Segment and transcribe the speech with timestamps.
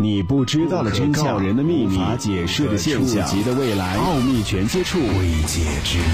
[0.00, 6.04] 你不知道的真相，人的秘密，无法解释的现象，触及的未来，奥秘全接触，未解之谜。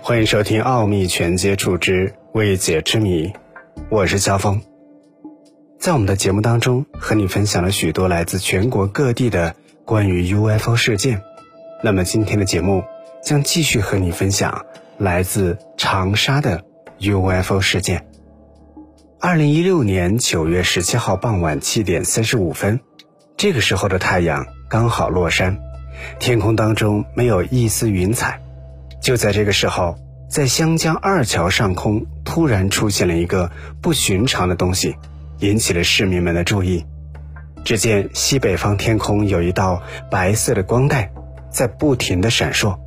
[0.00, 3.26] 欢迎收听《奥秘全接触之未解之谜》，
[3.88, 4.62] 我是肖峰。
[5.80, 11.20] 在我们的节目当中，和你分享了许多来自全国各地的关于 UFO 事件。
[11.82, 12.84] 那么今天的节目
[13.20, 14.64] 将继续和你分享
[14.96, 16.62] 来自长沙的
[17.00, 18.06] UFO 事件。
[19.26, 22.80] 二零一六年九月十七号傍晚七点三十五分，
[23.38, 25.56] 这个时候的太阳刚好落山，
[26.18, 28.42] 天空当中没有一丝云彩。
[29.00, 29.96] 就在这个时候，
[30.28, 34.94] 在湘江二桥上空突然出现了一个不寻常的东西，
[35.38, 36.84] 引起了市民们的注意。
[37.64, 41.10] 只见西北方天空有一道白色的光带，
[41.48, 42.78] 在不停的闪烁，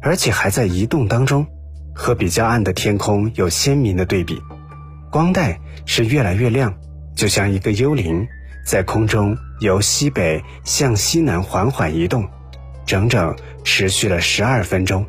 [0.00, 1.48] 而且还在移动当中，
[1.92, 4.40] 和比较暗的天空有鲜明的对比。
[5.12, 6.74] 光带是越来越亮，
[7.14, 8.26] 就像一个幽灵，
[8.64, 12.26] 在空中由西北向西南缓缓移动，
[12.86, 15.04] 整整持续了十二分钟，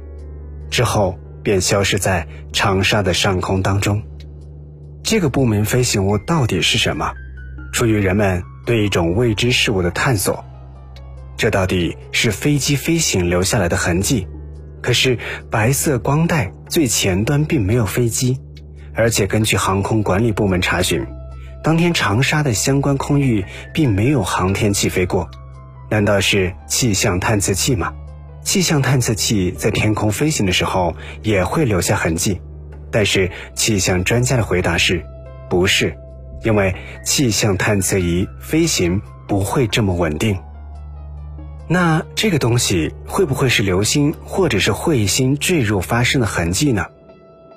[0.69, 4.03] 之后便消失在长沙的上空当中。
[5.03, 7.13] 这个不明飞行物到底是什么？
[7.71, 10.43] 出于人们对一种未知事物的探索，
[11.37, 14.27] 这到底是飞机飞行留下来的痕迹？
[14.81, 15.17] 可是
[15.49, 18.37] 白色光带最前端并没有飞机。
[18.95, 21.05] 而且根据航空管理部门查询，
[21.63, 25.29] 当天长沙的相关空域并没有航天器飞过，
[25.89, 27.93] 难道是气象探测器吗？
[28.43, 32.41] 气象探测器在天空飞行的时候也会留下痕迹，
[32.91, 35.03] 但是气象专家的回答是，
[35.49, 35.97] 不是，
[36.43, 40.37] 因为气象探测仪飞行不会这么稳定。
[41.67, 46.85] 那这个东西会不会是流星或者是彗星坠入发生的痕迹呢？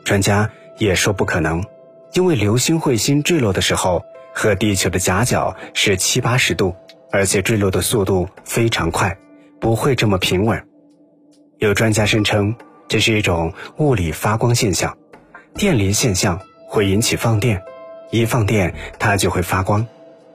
[0.05, 0.51] 专家。
[0.79, 1.65] 也说不可能，
[2.13, 4.03] 因为流星彗星坠落的时候
[4.35, 6.75] 和地球的夹角是七八十度，
[7.11, 9.17] 而且坠落的速度非常快，
[9.61, 10.67] 不会这么平稳。
[11.59, 12.55] 有专家声称，
[12.89, 14.97] 这是一种物理发光现象，
[15.55, 17.63] 电离现象会引起放电，
[18.11, 19.87] 一放电它就会发光，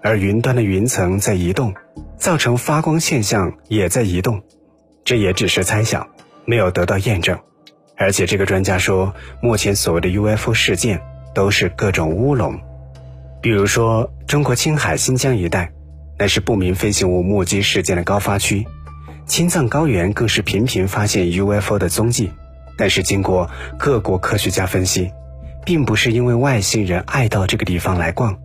[0.01, 1.73] 而云端的云层在移动，
[2.17, 4.41] 造成发光现象也在移动，
[5.03, 6.09] 这也只是猜想，
[6.45, 7.37] 没有得到验证。
[8.01, 11.00] 而且这个专家说，目前所谓的 UFO 事件
[11.35, 12.59] 都是各种乌龙，
[13.44, 15.72] 比如说中国青海、新疆一带，
[16.17, 18.63] 那是不明飞行物目击事件的高发区；
[19.28, 22.31] 青藏高原更是频频发现 UFO 的踪迹。
[22.75, 25.11] 但是经过各国科学家分析，
[25.63, 28.35] 并不是因为外星人爱到这个地方来逛，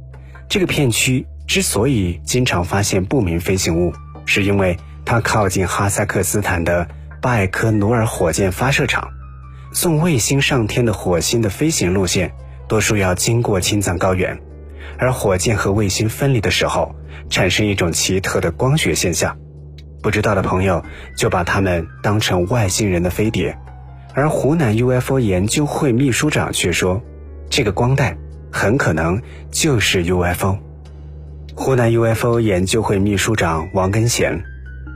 [0.51, 3.95] 这个片区之所以经常发现不明飞行物，
[4.27, 6.87] 是因为它靠近哈萨克斯坦的
[7.23, 9.16] 拜科努尔火箭发射场。
[9.77, 12.33] 送卫星上天的火星的飞行路线，
[12.67, 14.41] 多数要经过青藏高原，
[14.97, 16.95] 而火箭和卫星分离的时候，
[17.29, 19.37] 产生一种奇特的光学现象。
[20.03, 20.83] 不知道的朋友
[21.15, 23.59] 就把它们当成外星人的飞碟，
[24.15, 27.03] 而湖南 UFO 研究会秘书长却说，
[27.51, 28.17] 这个光带
[28.51, 29.21] 很可能
[29.51, 30.57] 就是 UFO。
[31.55, 34.43] 湖南 UFO 研究会秘书长王根贤，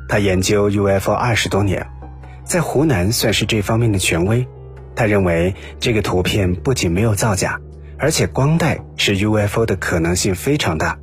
[0.08, 1.86] 他研究 UFO 二十多年，
[2.44, 4.48] 在湖南算是这方面的权威。
[4.94, 7.60] 他认为这个图片不仅没有造假，
[7.98, 10.98] 而且光带是 UFO 的可能性非常大，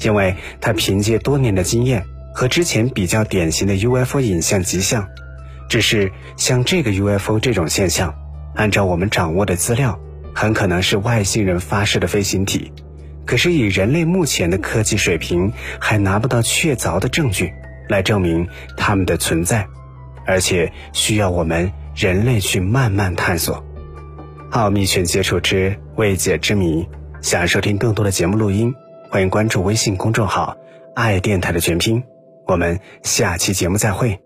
[0.00, 2.04] 因为他凭借多年的经验
[2.34, 5.08] 和之前比较典型的 UFO 影像极像，
[5.68, 8.14] 只是像这个 UFO 这种现象，
[8.54, 9.98] 按照我们掌握的资料，
[10.34, 12.72] 很可能是外星人发射的飞行体，
[13.24, 17.52] 可是以人类目前的科技水平，还拿不到确凿的证据
[17.88, 19.66] 来证明它们的存在，
[20.26, 21.72] 而且需要我们。
[21.96, 23.64] 人类去慢慢探索，
[24.50, 26.86] 奥秘全接触之未解之谜。
[27.22, 28.74] 想收听更多的节目录音，
[29.08, 30.58] 欢迎关注微信公众号
[30.94, 32.04] “爱电台”的全拼。
[32.46, 34.25] 我们下期节目再会。